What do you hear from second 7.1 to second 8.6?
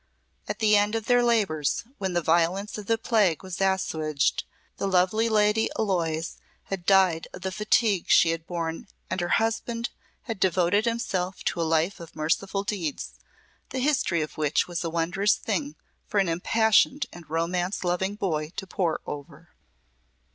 of the fatigues she had